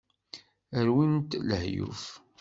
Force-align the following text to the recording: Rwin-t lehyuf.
Rwin-t 0.85 1.31
lehyuf. 1.47 2.03